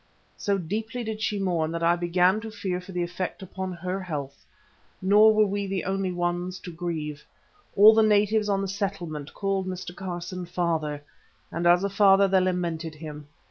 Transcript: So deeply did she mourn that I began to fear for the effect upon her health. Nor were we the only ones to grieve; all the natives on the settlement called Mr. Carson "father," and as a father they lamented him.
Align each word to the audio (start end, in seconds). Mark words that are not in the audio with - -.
So 0.35 0.57
deeply 0.57 1.03
did 1.03 1.21
she 1.21 1.37
mourn 1.37 1.69
that 1.73 1.83
I 1.83 1.95
began 1.95 2.39
to 2.41 2.49
fear 2.49 2.81
for 2.81 2.91
the 2.91 3.03
effect 3.03 3.43
upon 3.43 3.71
her 3.71 4.01
health. 4.01 4.47
Nor 4.99 5.31
were 5.31 5.45
we 5.45 5.67
the 5.67 5.83
only 5.83 6.11
ones 6.11 6.57
to 6.61 6.71
grieve; 6.73 7.23
all 7.75 7.93
the 7.93 8.01
natives 8.01 8.49
on 8.49 8.63
the 8.63 8.67
settlement 8.67 9.31
called 9.35 9.67
Mr. 9.67 9.95
Carson 9.95 10.47
"father," 10.47 11.03
and 11.51 11.67
as 11.67 11.83
a 11.83 11.87
father 11.89 12.27
they 12.27 12.39
lamented 12.39 12.95
him. 12.95 13.27